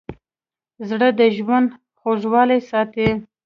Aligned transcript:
زړه 0.89 1.09
د 1.19 1.21
ژوند 1.37 1.67
خوږوالی 1.99 2.59
ساتي. 2.69 3.09